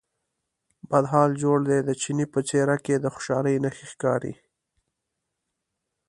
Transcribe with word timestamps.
بد 0.89 1.05
حال 1.11 1.31
جوړ 1.43 1.57
دی، 1.69 1.79
د 1.83 1.89
چیني 2.01 2.25
په 2.33 2.39
څېره 2.49 2.77
کې 2.85 2.95
د 2.99 3.05
خوشالۍ 3.13 3.55
نښې 3.63 3.85
ښکارې. 3.91 4.33